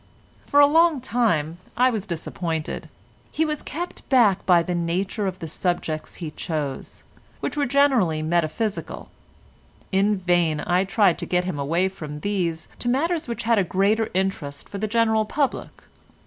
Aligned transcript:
For 0.47 0.59
a 0.59 0.65
long 0.65 0.99
time 0.99 1.59
I 1.77 1.91
was 1.91 2.07
disappointed. 2.07 2.89
He 3.31 3.45
was 3.45 3.61
kept 3.61 4.09
back 4.09 4.43
by 4.47 4.63
the 4.63 4.73
nature 4.73 5.27
of 5.27 5.37
the 5.37 5.47
subjects 5.47 6.15
he 6.15 6.31
chose—which 6.31 7.55
were 7.55 7.67
generally 7.67 8.23
metaphysical. 8.23 9.11
In 9.91 10.17
vain 10.17 10.59
I 10.65 10.85
tried 10.85 11.19
to 11.19 11.27
get 11.27 11.45
him 11.45 11.59
away 11.59 11.87
from 11.87 12.21
these 12.21 12.67
to 12.79 12.89
matters 12.89 13.27
which 13.27 13.43
had 13.43 13.59
a 13.59 13.63
greater 13.63 14.09
interest 14.15 14.67
for 14.67 14.79
the 14.79 14.87
general 14.87 15.23
public. 15.23 15.83